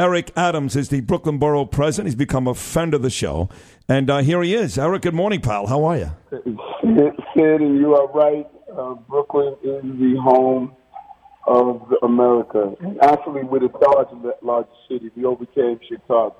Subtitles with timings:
[0.00, 2.06] Eric Adams is the Brooklyn Borough president.
[2.06, 3.50] He's become a friend of the show.
[3.86, 4.78] And uh, here he is.
[4.78, 5.66] Eric, good morning, pal.
[5.66, 6.10] How are you?
[6.30, 8.46] Sid, you are right.
[8.74, 10.74] Uh, Brooklyn is the home
[11.46, 12.74] of America.
[12.80, 15.10] And actually, we're the third largest city.
[15.14, 16.34] We overcame Chicago.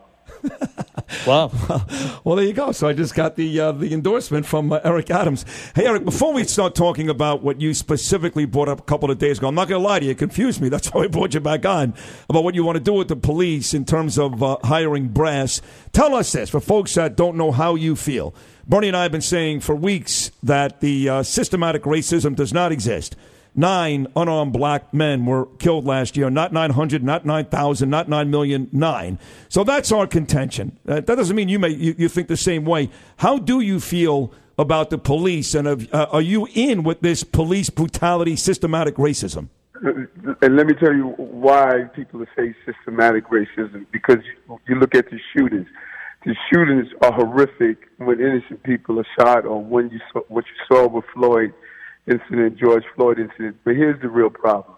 [1.27, 1.51] Wow.
[2.23, 2.73] Well, there you go.
[2.73, 5.47] So I just got the uh, the endorsement from uh, Eric Adams.
[5.75, 9.19] Hey, Eric, before we start talking about what you specifically brought up a couple of
[9.19, 10.69] days ago, I'm not going to lie to you, it confused me.
[10.71, 11.95] That's why I brought you back on
[12.29, 15.63] about what you want to do with the police in terms of uh, hiring brass.
[15.93, 18.35] Tell us this for folks that don't know how you feel.
[18.67, 22.71] Bernie and I have been saying for weeks that the uh, systematic racism does not
[22.71, 23.17] exist.
[23.55, 26.31] Nine unarmed black men were killed last year.
[26.31, 29.19] Not 900, not 9,000, not 9 million, nine.
[29.49, 30.79] So that's our contention.
[30.87, 32.91] Uh, that doesn't mean you, may, you, you, think the same way.
[33.17, 35.55] How do you feel about the police?
[35.55, 39.49] And uh, are you in with this police brutality, systematic racism?
[39.83, 43.87] And let me tell you why people say systematic racism.
[43.91, 44.19] Because
[44.69, 45.67] you look at the shootings.
[46.25, 50.77] The shootings are horrific when innocent people are shot, or when you saw, what you
[50.77, 51.55] saw with Floyd
[52.07, 53.57] incident, George Floyd incident.
[53.65, 54.77] But here's the real problem.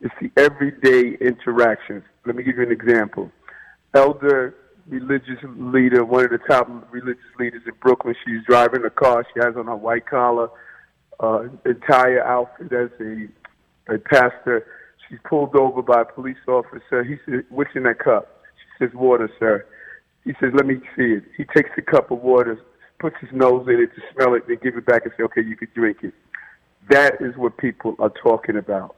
[0.00, 2.02] It's the everyday interactions.
[2.26, 3.30] Let me give you an example.
[3.94, 4.56] Elder
[4.88, 9.24] religious leader, one of the top religious leaders in Brooklyn, she's driving a car.
[9.32, 10.50] She has on a white collar,
[11.20, 14.66] uh, entire outfit as a, a pastor.
[15.08, 17.04] She's pulled over by a police officer.
[17.04, 18.42] He says, what's in that cup?
[18.56, 19.66] She says, water, sir.
[20.24, 21.24] He says, let me see it.
[21.36, 22.58] He takes the cup of water,
[22.98, 25.42] puts his nose in it to smell it, then give it back and say, okay,
[25.42, 26.14] you can drink it.
[26.90, 28.96] That is what people are talking about.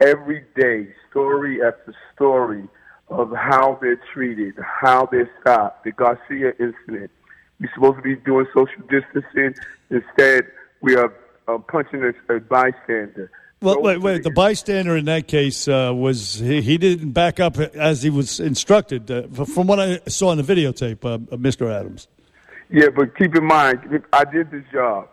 [0.00, 2.68] Every day, story after story
[3.08, 5.84] of how they're treated, how they're stopped.
[5.84, 7.10] The Garcia incident.
[7.60, 9.54] We're supposed to be doing social distancing.
[9.90, 10.46] Instead,
[10.80, 11.12] we are
[11.46, 13.30] uh, punching a, a bystander.
[13.60, 14.24] Well, wait, wait.
[14.24, 18.40] The bystander in that case uh, was he, he, didn't back up as he was
[18.40, 19.08] instructed.
[19.08, 21.72] Uh, from what I saw in the videotape, uh, Mr.
[21.72, 22.08] Adams.
[22.70, 25.08] Yeah, but keep in mind, I did this job.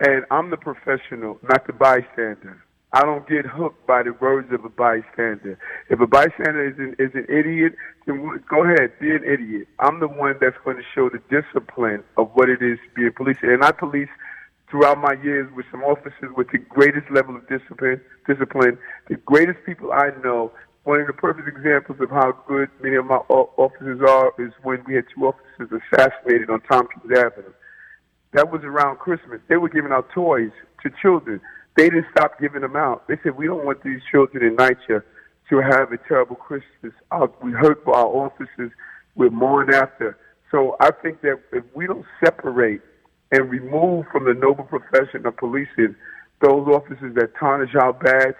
[0.00, 2.62] And I'm the professional, not the bystander.
[2.92, 5.58] I don't get hooked by the words of a bystander.
[5.90, 7.74] If a bystander is an, is an idiot,
[8.06, 9.66] then go ahead, be an idiot.
[9.80, 13.06] I'm the one that's going to show the discipline of what it is to be
[13.06, 13.36] a police.
[13.42, 14.08] And I police
[14.70, 18.00] throughout my years with some officers with the greatest level of discipline.
[18.28, 18.78] Discipline,
[19.08, 20.52] the greatest people I know.
[20.84, 24.84] One of the perfect examples of how good many of my officers are is when
[24.86, 27.54] we had two officers assassinated on Tompkins Avenue.
[28.34, 29.40] That was around Christmas.
[29.48, 30.50] They were giving out toys
[30.82, 31.40] to children.
[31.76, 33.06] They didn't stop giving them out.
[33.08, 35.02] They said, we don't want these children in NYCHA
[35.50, 36.92] to have a terrible Christmas.
[37.10, 38.72] Uh, we hurt for our officers.
[39.14, 40.18] We're mourn after.
[40.50, 42.80] So I think that if we don't separate
[43.30, 45.94] and remove from the noble profession of policing
[46.40, 48.34] those officers that tarnish our badge,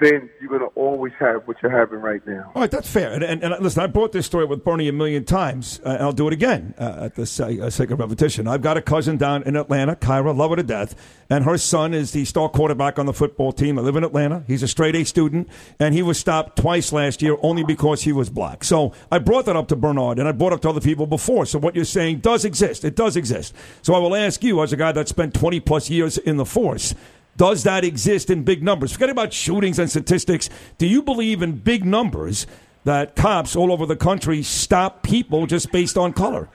[0.00, 2.50] then you're going to always have what you're having right now.
[2.54, 3.12] All right, that's fair.
[3.12, 6.02] And, and, and listen, I brought this story with Bernie a million times, uh, and
[6.02, 8.48] I'll do it again uh, at the uh, sake of repetition.
[8.48, 10.94] I've got a cousin down in Atlanta, Kyra, love her to death,
[11.28, 13.78] and her son is the star quarterback on the football team.
[13.78, 14.42] I live in Atlanta.
[14.46, 18.12] He's a straight A student, and he was stopped twice last year only because he
[18.12, 18.64] was black.
[18.64, 21.44] So I brought that up to Bernard, and I brought up to other people before.
[21.44, 22.84] So what you're saying does exist.
[22.84, 23.54] It does exist.
[23.82, 26.46] So I will ask you, as a guy that spent 20 plus years in the
[26.46, 26.94] force,
[27.36, 28.92] does that exist in big numbers?
[28.92, 30.50] Forget about shootings and statistics.
[30.78, 32.46] Do you believe in big numbers
[32.84, 36.48] that cops all over the country stop people just based on color?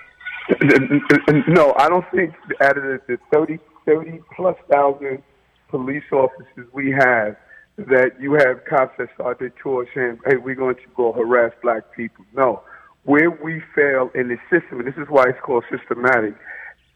[1.47, 5.23] No, I don't think out of the 30, 30 plus thousand
[5.69, 7.35] police officers we have,
[7.77, 11.51] that you have cops that start their tour saying, hey, we're going to go harass
[11.61, 12.23] black people.
[12.33, 12.61] No.
[13.03, 16.35] Where we fail in the system, and this is why it's called systematic,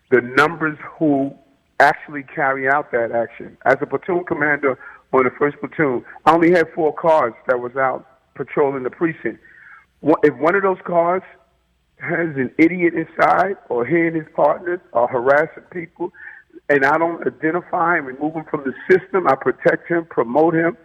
[0.10, 1.34] the numbers who
[1.80, 3.58] actually carry out that action.
[3.66, 4.78] As a platoon commander
[5.14, 9.40] on the first platoon, I only had four cars that was out patrolling the precinct.
[10.24, 11.24] If one of those cars
[12.00, 16.12] has an idiot inside or he and his partners are harassing people,
[16.70, 20.78] and I don't identify and remove him from the system, I protect him, promote him,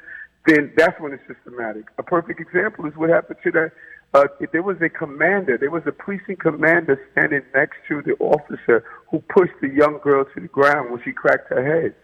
[0.47, 1.85] then that's when it's systematic.
[1.99, 3.73] A perfect example is what happened to that
[4.15, 8.85] uh, there was a commander, there was a precinct commander standing next to the officer
[9.11, 11.95] who pushed the young girl to the ground when she cracked her head.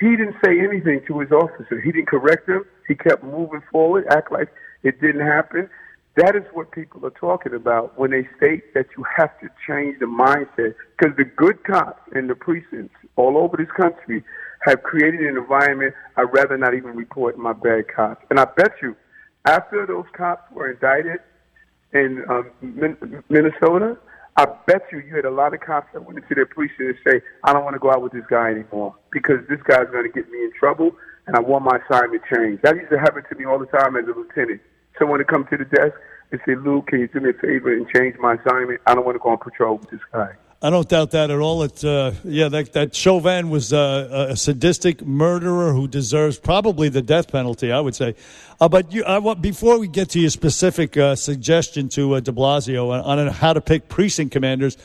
[0.00, 1.80] He didn't say anything to his officer.
[1.80, 2.64] He didn't correct him.
[2.88, 4.48] He kept moving forward, act like
[4.82, 5.70] it didn't happen.
[6.16, 9.98] That is what people are talking about when they state that you have to change
[10.00, 10.74] the mindset.
[10.98, 14.24] Because the good cops in the precincts all over this country
[14.62, 18.24] have created an environment I'd rather not even report my bad cops.
[18.30, 18.96] And I bet you,
[19.44, 21.20] after those cops were indicted,
[21.92, 22.50] in um,
[23.28, 23.96] Minnesota,
[24.36, 26.96] I bet you you had a lot of cops that went into their precinct and
[27.06, 30.04] say, I don't want to go out with this guy anymore because this guy's going
[30.04, 30.92] to get me in trouble
[31.26, 32.62] and I want my assignment changed.
[32.62, 34.60] That used to happen to me all the time as a lieutenant.
[34.98, 35.96] Someone would come to the desk
[36.32, 38.80] and say, Lou, can you do me a favor and change my assignment?
[38.86, 40.32] I don't want to go on patrol with this guy.
[40.62, 41.60] I don't doubt that at all.
[41.62, 47.30] Uh, yeah, that, that Chauvin was uh, a sadistic murderer who deserves probably the death
[47.30, 48.14] penalty, I would say.
[48.58, 52.32] Uh, but you, I before we get to your specific uh, suggestion to uh, de
[52.32, 54.78] Blasio on, on, how to pick precinct commanders,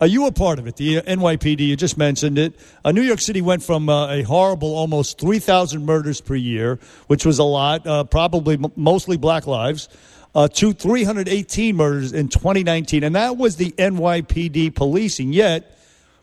[0.00, 0.76] are you a part of it?
[0.76, 2.54] The NYPD, you just mentioned it.
[2.82, 6.78] Uh, New York City went from a horrible almost 3,000 murders per year,
[7.08, 9.90] which was a lot, probably m- mostly black lives,
[10.34, 13.04] uh, to 318 murders in 2019.
[13.04, 15.32] And that was the NYPD policing.
[15.32, 15.78] Yet,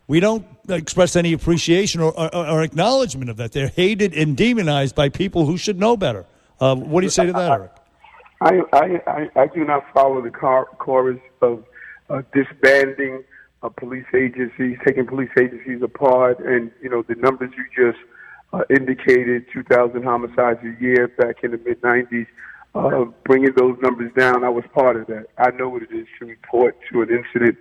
[0.08, 3.52] we don't express any appreciation or, or, or acknowledgement of that.
[3.52, 6.26] They're hated and demonized by people who should know better.
[6.60, 7.72] Uh, what do you say to that, Eric?
[8.42, 11.64] I, I, I, I do not follow the chorus of
[12.10, 13.24] uh, disbanding
[13.64, 17.98] uh, police agencies, taking police agencies apart, and you know the numbers you just
[18.54, 22.28] uh, indicated: 2,000 homicides a year back in the mid 90s
[22.78, 24.44] uh, bringing those numbers down.
[24.44, 25.28] I was part of that.
[25.38, 27.58] I know what it is to report to an incident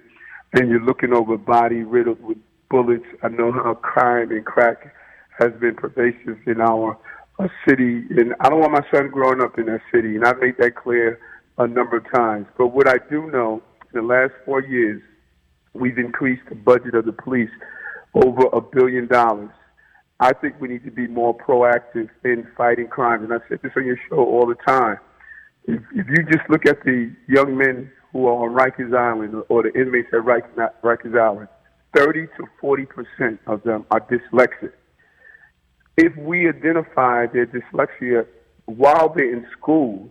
[0.52, 2.38] and you're looking over a body riddled with
[2.70, 3.04] bullets.
[3.22, 4.94] I know how crime and crack
[5.38, 6.98] has been pervasive in our
[7.38, 10.38] uh, city, and I don't want my son growing up in that city, and I've
[10.38, 11.20] made that clear
[11.58, 12.46] a number of times.
[12.56, 13.62] But what I do know,
[13.92, 15.02] in the last four years,
[15.74, 17.50] we've increased the budget of the police
[18.14, 19.50] over a billion dollars.
[20.20, 23.22] I think we need to be more proactive in fighting crime.
[23.22, 24.96] And I said this on your show all the time.
[25.66, 29.62] If, if you just look at the young men who are on Rikers Island or
[29.62, 30.20] the inmates at
[30.82, 31.48] Rikers Island,
[31.94, 34.72] 30 to 40 percent of them are dyslexic.
[35.96, 38.26] If we identify their dyslexia
[38.66, 40.10] while they're in school,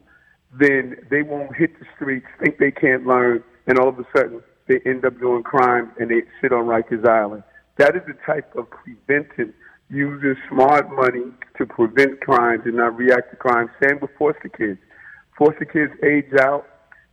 [0.59, 4.41] then they won't hit the streets, think they can't learn, and all of a sudden
[4.67, 7.43] they end up doing crime and they sit on Rikers Island.
[7.77, 9.53] That is the type of preventive
[9.89, 13.69] using smart money to prevent crimes and not react to crime.
[13.83, 14.79] Same with foster kids.
[15.37, 16.65] Foster kids age out.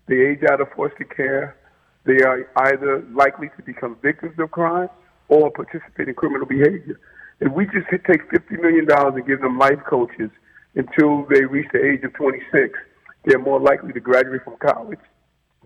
[0.09, 1.57] They age out of foster care.
[2.05, 4.89] They are either likely to become victims of crime
[5.29, 6.99] or participate in criminal behavior.
[7.41, 10.31] If we just take $50 million and give them life coaches
[10.75, 12.79] until they reach the age of 26,
[13.25, 14.99] they're more likely to graduate from college.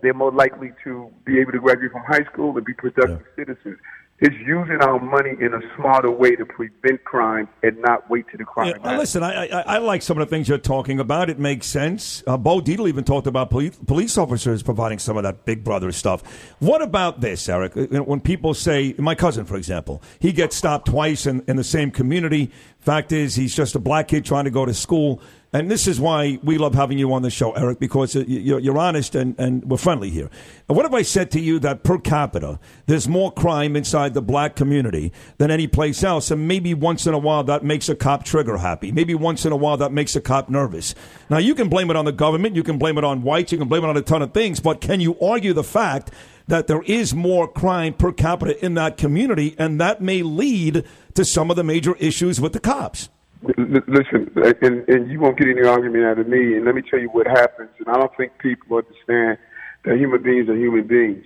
[0.01, 3.45] They're more likely to be able to graduate from high school and be productive yeah.
[3.45, 3.77] citizens
[4.19, 8.37] is using our money in a smarter way to prevent crime and not wait to
[8.37, 8.73] the crime.
[8.83, 11.29] Yeah, listen, I, I, I, like some of the things you're talking about.
[11.29, 12.23] It makes sense.
[12.25, 15.91] Uh, Bo Dietl even talked about police, police officers providing some of that Big Brother
[15.91, 16.23] stuff.
[16.57, 17.77] What about this, Eric?
[17.77, 21.63] Uh, when people say, my cousin, for example, he gets stopped twice in, in the
[21.63, 22.51] same community.
[22.79, 25.21] Fact is, he's just a black kid trying to go to school.
[25.53, 28.59] And this is why we love having you on the show, Eric, because uh, you're,
[28.59, 30.29] you're honest and, and we're friendly here.
[30.67, 34.57] What if I said to you that per capita, there's more crime inside the black
[34.57, 36.31] community than any place else?
[36.31, 38.91] And maybe once in a while that makes a cop trigger happy.
[38.91, 40.93] Maybe once in a while that makes a cop nervous.
[41.29, 43.57] Now, you can blame it on the government, you can blame it on whites, you
[43.57, 46.11] can blame it on a ton of things, but can you argue the fact
[46.47, 50.83] that there is more crime per capita in that community and that may lead
[51.13, 53.07] to some of the major issues with the cops?
[53.43, 54.31] Listen,
[54.61, 56.55] and, and you won't get any argument out of me.
[56.55, 57.69] And let me tell you what happens.
[57.79, 59.37] And I don't think people understand
[59.85, 61.23] that human beings are human beings.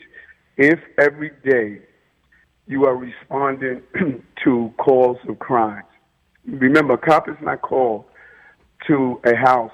[0.57, 1.81] If every day
[2.67, 3.81] you are responding
[4.43, 5.85] to calls of crimes,
[6.45, 8.05] remember, a cop is not called
[8.87, 9.71] to a house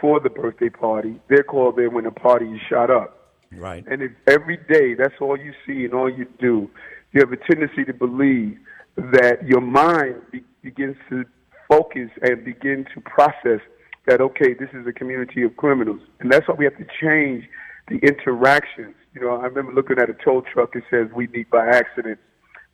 [0.00, 1.20] for the birthday party.
[1.28, 3.32] They're called there when the party is shot up.
[3.52, 3.84] Right.
[3.86, 6.70] And if every day that's all you see and all you do,
[7.12, 8.58] you have a tendency to believe
[8.96, 11.24] that your mind be- begins to
[11.68, 13.60] focus and begin to process
[14.06, 17.44] that okay, this is a community of criminals, and that's why we have to change
[17.88, 18.94] the interactions.
[19.14, 20.76] You know, I remember looking at a tow truck.
[20.76, 22.18] It says "We meet by accident"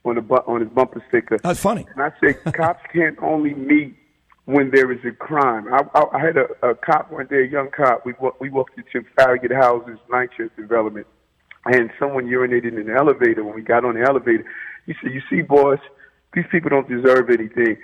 [0.04, 1.38] on the bu- on his bumper sticker.
[1.42, 1.86] That's funny.
[1.94, 3.96] And I say cops can't only meet
[4.46, 5.72] when there is a crime.
[5.72, 8.04] I, I, I had a, a cop one day, a young cop.
[8.04, 11.06] We we walked into Farragut Houses, NYCHA Development,
[11.66, 13.44] and someone urinated in the elevator.
[13.44, 14.44] When we got on the elevator,
[14.86, 15.78] he said, "You see, boys,
[16.34, 17.76] these people don't deserve anything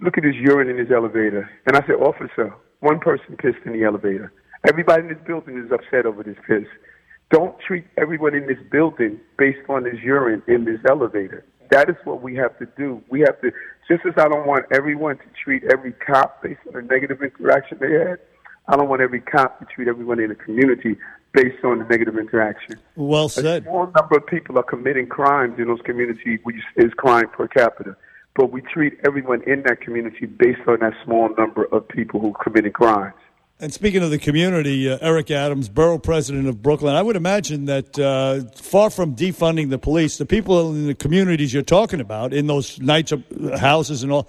[0.00, 1.50] look at his urine in his elevator.
[1.66, 4.32] And I said, officer, one person pissed in the elevator.
[4.68, 6.66] Everybody in this building is upset over this piss.
[7.30, 11.44] Don't treat everyone in this building based on this urine in this elevator.
[11.70, 13.02] That is what we have to do.
[13.08, 13.52] We have to,
[13.88, 17.78] just as I don't want everyone to treat every cop based on a negative interaction
[17.80, 18.18] they had,
[18.68, 20.96] I don't want every cop to treat everyone in the community
[21.32, 22.76] based on the negative interaction.
[22.96, 23.62] Well said.
[23.62, 27.46] A small number of people are committing crimes in those communities, which is crime per
[27.46, 27.96] capita
[28.36, 32.34] but we treat everyone in that community based on that small number of people who
[32.42, 33.14] committed crimes.
[33.62, 37.66] And speaking of the community, uh, Eric Adams, borough president of Brooklyn, I would imagine
[37.66, 42.32] that uh, far from defunding the police, the people in the communities you're talking about,
[42.32, 43.22] in those nights of
[43.58, 44.26] houses and all,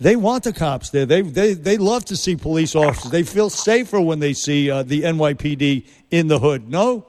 [0.00, 1.06] they want the cops there.
[1.06, 3.10] They they they love to see police officers.
[3.10, 6.68] They feel safer when they see uh, the NYPD in the hood.
[6.68, 7.06] No.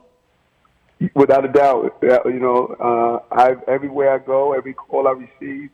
[1.13, 5.71] Without a doubt, you know, uh, I everywhere I go, every call I receive,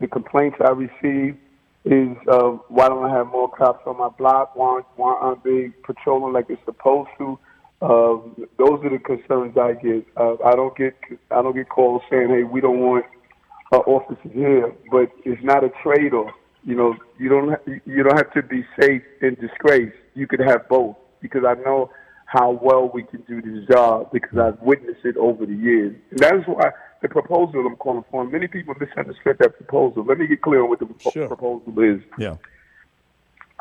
[0.00, 1.36] the complaints I receive
[1.84, 4.54] is uh, why don't I have more cops on my block?
[4.54, 7.38] Why, why aren't they patrolling like they're supposed to?
[7.80, 8.20] Uh,
[8.58, 10.06] those are the concerns I get.
[10.16, 10.94] Uh, I don't get
[11.30, 13.06] I don't get calls saying, "Hey, we don't want
[13.72, 16.30] uh, officers here," but it's not a trade-off.
[16.62, 19.94] You know, you don't you don't have to be safe and disgrace.
[20.14, 21.90] You could have both because I know
[22.30, 25.96] how well we can do this job because I've witnessed it over the years.
[26.10, 26.70] And that is why
[27.02, 30.04] the proposal I'm calling for, many people misunderstood that proposal.
[30.04, 31.26] Let me get clear on what the sure.
[31.26, 32.00] proposal is.
[32.18, 32.36] Yeah.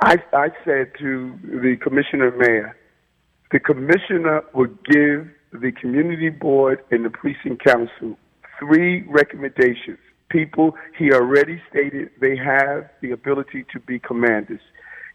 [0.04, 2.78] I, I said to the commissioner mayor,
[3.52, 8.20] the commissioner would give the community board and the precinct council
[8.60, 9.98] three recommendations.
[10.30, 14.62] People he already stated they have the ability to be commanders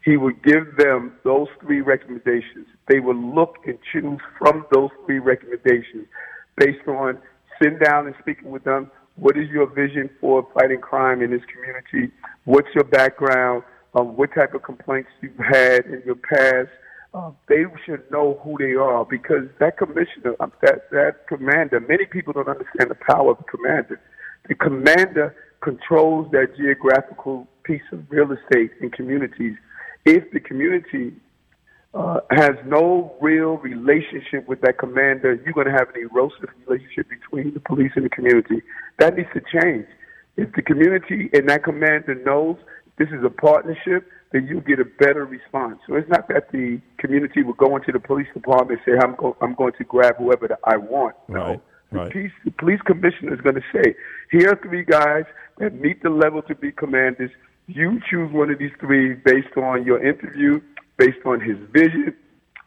[0.05, 2.67] he would give them those three recommendations.
[2.89, 6.07] They would look and choose from those three recommendations
[6.59, 7.19] based on
[7.61, 8.91] sitting down and speaking with them.
[9.17, 12.13] What is your vision for fighting crime in this community?
[12.45, 13.63] What's your background?
[13.95, 16.69] Um, what type of complaints you've had in your past?
[17.15, 22.05] Uh, they should know who they are because that commissioner, um, that that commander, many
[22.07, 24.01] people don't understand the power of the commander.
[24.49, 29.55] The commander controls that geographical piece of real estate in communities
[30.05, 31.15] if the community
[31.95, 37.07] uh, has no real relationship with that commander, you're going to have an erosive relationship
[37.09, 38.63] between the police and the community.
[38.99, 39.87] That needs to change.
[40.37, 42.57] If the community and that commander knows
[42.99, 45.79] this is a partnership, then you get a better response.
[45.87, 49.15] So it's not that the community will go into the police department and say, I'm,
[49.15, 51.15] go- I'm going to grab whoever I want.
[51.29, 51.39] No.
[51.39, 51.61] Right.
[51.93, 52.07] Right.
[52.07, 53.95] The, police, the police commissioner is going to say,
[54.33, 55.25] here are three guys
[55.59, 57.31] that meet the level to be commanders.
[57.67, 60.61] You choose one of these three based on your interview,
[60.99, 62.15] based on his vision,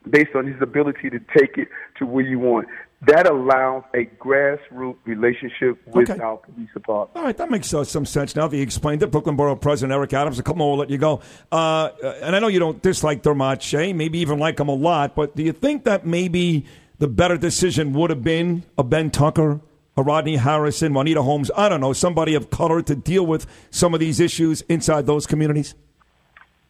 [0.09, 2.67] based on his ability to take it to where you want.
[3.05, 6.19] That allows a grassroots relationship with okay.
[6.19, 7.15] our police department.
[7.15, 9.11] All right, that makes uh, some sense now that you explained it.
[9.11, 11.21] Brooklyn Borough President Eric Adams, a couple more will let you go.
[11.51, 11.89] Uh,
[12.23, 15.35] and I know you don't dislike Dermot Shea, maybe even like him a lot, but
[15.35, 16.65] do you think that maybe
[16.97, 19.61] the better decision would have been a Ben Tucker
[20.03, 23.99] Rodney Harrison, Juanita Holmes, I don't know, somebody of color to deal with some of
[23.99, 25.75] these issues inside those communities?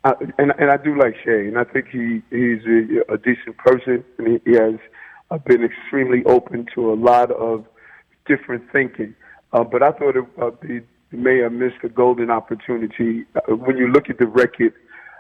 [0.03, 3.57] Uh, and, and I do like Shea, and I think he he's a, a decent
[3.57, 4.75] person, and he, he has
[5.31, 7.65] uh, been extremely open to a lot of
[8.25, 9.15] different thinking.
[9.51, 13.25] Uh, but I thought it, uh, the, the mayor missed a golden opportunity.
[13.36, 14.74] Uh, when you look at the record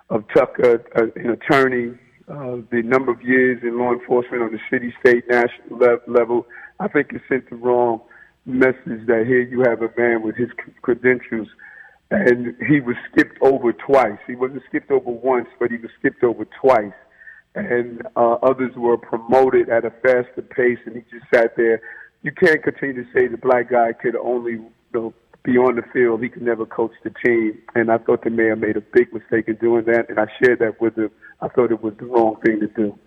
[0.09, 1.97] of Tucker, uh, an attorney,
[2.27, 6.47] uh, the number of years in law enforcement on the city, state, national le- level,
[6.79, 8.01] I think it sent the wrong
[8.45, 10.49] message that here you have a man with his
[10.81, 11.47] credentials
[12.09, 14.17] and he was skipped over twice.
[14.25, 16.93] He wasn't skipped over once, but he was skipped over twice.
[17.55, 21.81] And uh, others were promoted at a faster pace, and he just sat there.
[22.21, 25.13] You can't continue to say the black guy could only you know,
[25.55, 26.21] on the field.
[26.21, 27.57] He could never coach the team.
[27.75, 30.59] And I thought the mayor made a big mistake in doing that, and I shared
[30.59, 31.11] that with him.
[31.41, 32.99] I thought it was the wrong thing to do.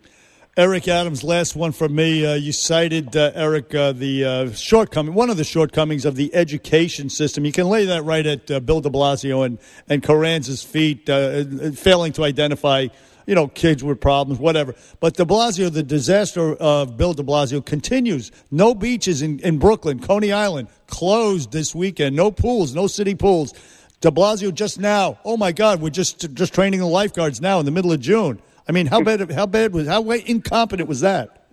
[0.56, 2.26] Eric Adams, last one from me.
[2.26, 6.34] Uh, you cited, uh, Eric, uh, the uh, shortcoming, one of the shortcomings of the
[6.34, 7.44] education system.
[7.44, 11.44] You can lay that right at uh, Bill de Blasio and, and Carranza's feet, uh,
[11.70, 12.88] failing to identify,
[13.26, 14.74] you know, kids with problems, whatever.
[14.98, 18.32] But de Blasio, the disaster of Bill de Blasio continues.
[18.50, 22.16] No beaches in, in Brooklyn, Coney Island, closed this weekend.
[22.16, 23.54] No pools, no city pools.
[24.00, 27.66] De Blasio just now, oh my God, we're just, just training the lifeguards now in
[27.66, 28.42] the middle of June.
[28.70, 29.30] I mean, how bad?
[29.32, 29.88] How bad was?
[29.88, 31.48] How incompetent was that?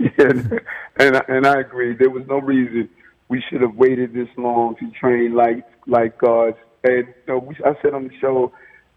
[0.00, 0.32] Yeah,
[0.96, 1.94] and and I agree.
[1.94, 2.88] There was no reason
[3.28, 6.56] we should have waited this long to train like like guards.
[6.82, 8.52] And you know, we, I said on the show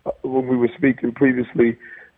[0.05, 1.77] uh, when we were speaking previously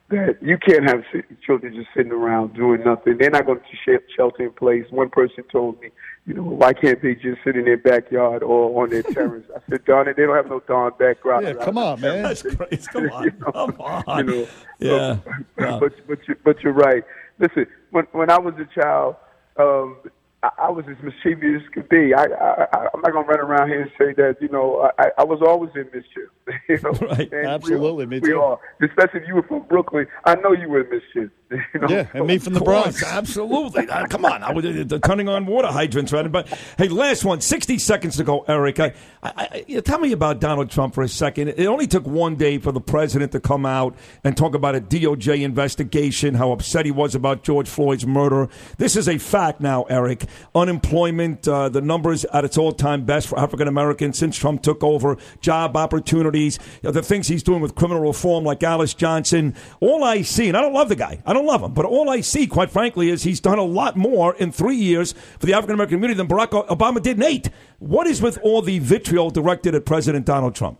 [0.09, 1.03] that you can't have
[1.45, 3.17] children just sitting around doing nothing.
[3.17, 4.85] They're not going to shelter in place.
[4.89, 5.89] One person told me,
[6.25, 9.45] you know, why can't they just sit in their backyard or on their terrace?
[9.55, 11.43] I said, darn it, they don't have no darn backyard.
[11.43, 12.23] Yeah, come on, man.
[12.23, 12.87] That's crazy.
[12.91, 14.27] Come on, you know, come on.
[14.27, 14.47] You know,
[14.79, 15.17] yeah.
[15.59, 17.03] So, but but you, but you're right.
[17.37, 19.15] Listen, when when I was a child,
[19.57, 19.97] um,
[20.43, 22.13] I, I was as mischievous as could be.
[22.13, 25.23] I, I, I'm not gonna run around here and say that you know I, I
[25.23, 26.29] was always in mischief.
[26.69, 27.31] you know, right?
[27.31, 28.59] And Absolutely, we, we are.
[28.81, 31.31] Especially if you were from Brooklyn, I know you were in mischief.
[31.49, 31.87] You know?
[31.89, 33.03] Yeah, and me from the Bronx.
[33.03, 33.87] absolutely.
[33.89, 36.31] Uh, come on, I was uh, turning on water hydrants, right?
[36.31, 38.79] But hey, last one, 60 seconds to go, Eric.
[38.79, 41.49] I, I, I, tell me about Donald Trump for a second.
[41.49, 44.81] It only took one day for the president to come out and talk about a
[44.81, 48.47] DOJ investigation, how upset he was about George Floyd's murder.
[48.77, 50.25] This is a fact now, Eric.
[50.53, 55.17] Unemployment, uh, the numbers at its all-time best for African Americans since Trump took over.
[55.41, 59.55] Job opportunities, you know, the things he's doing with criminal reform, like Alice Johnson.
[59.79, 61.21] All I see, and I don't love the guy.
[61.25, 61.73] I don't love him.
[61.73, 65.13] But all I see, quite frankly, is he's done a lot more in three years
[65.39, 67.49] for the African American community than Barack Obama did in eight.
[67.79, 70.79] What is with all the vitriol directed at President Donald Trump?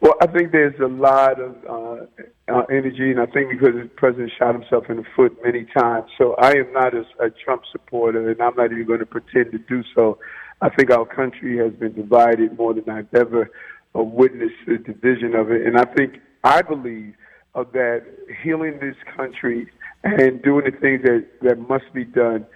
[0.00, 3.88] Well, I think there's a lot of uh, uh, energy, and I think because the
[3.96, 6.10] president shot himself in the foot many times.
[6.18, 9.52] So I am not a, a Trump supporter, and I'm not even going to pretend
[9.52, 10.18] to do so.
[10.60, 13.50] I think our country has been divided more than I've ever
[13.96, 17.14] uh, witnessed the division of it, and I think I believe
[17.54, 18.04] uh, that
[18.42, 19.70] healing this country
[20.04, 22.46] and doing the things that, that must be done,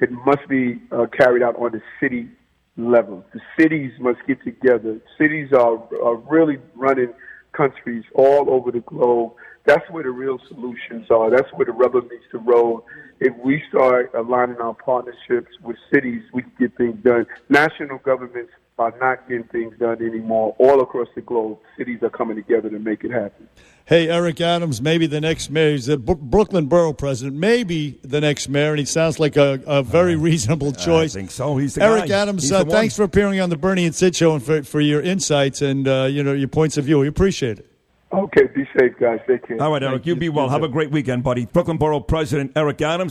[0.00, 2.28] it must be uh, carried out on the city
[2.76, 3.24] level.
[3.32, 5.00] The cities must get together.
[5.18, 7.12] Cities are, are really running
[7.52, 9.32] countries all over the globe.
[9.70, 11.30] That's where the real solutions are.
[11.30, 12.82] That's where the rubber meets the road.
[13.20, 17.24] If we start aligning our partnerships with cities, we can get things done.
[17.48, 18.50] National governments
[18.80, 20.56] are not getting things done anymore.
[20.58, 23.48] All across the globe, cities are coming together to make it happen.
[23.84, 25.70] Hey, Eric Adams, maybe the next mayor.
[25.70, 27.36] He's the B- Brooklyn Borough president.
[27.36, 31.14] Maybe the next mayor, and he sounds like a, a very reasonable choice.
[31.14, 31.58] I think so.
[31.58, 32.22] He's the Eric guy.
[32.22, 32.50] Adams.
[32.50, 35.62] Uh, thanks for appearing on the Bernie and Sid show and for, for your insights
[35.62, 36.98] and uh, you know your points of view.
[36.98, 37.70] We appreciate it.
[38.12, 39.20] Okay, be safe, guys.
[39.26, 39.62] Take care.
[39.62, 40.06] All right, Eric.
[40.06, 40.48] You be well.
[40.48, 41.46] Have a great weekend, buddy.
[41.46, 43.08] Brooklyn Borough President Eric Adams.